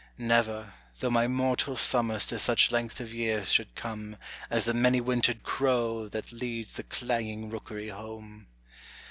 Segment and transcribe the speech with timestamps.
[0.17, 0.73] Never!
[0.99, 4.17] though my mortal summers to such length of years should come
[4.49, 8.47] As the many wintered crow that leads the clanging rookery home.